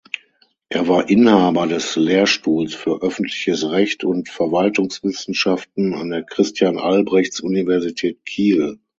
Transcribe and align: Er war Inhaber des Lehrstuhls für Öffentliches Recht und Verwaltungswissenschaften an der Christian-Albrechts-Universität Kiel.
Er 0.69 0.87
war 0.87 1.09
Inhaber 1.11 1.67
des 1.67 1.95
Lehrstuhls 1.95 2.73
für 2.73 3.03
Öffentliches 3.03 3.69
Recht 3.69 4.03
und 4.03 4.29
Verwaltungswissenschaften 4.29 5.93
an 5.93 6.09
der 6.09 6.23
Christian-Albrechts-Universität 6.23 8.25
Kiel. 8.25 8.79